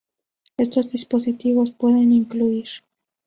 Estos 0.57 0.89
dispositivos 0.89 1.69
pueden 1.69 2.11
incluir 2.11 2.65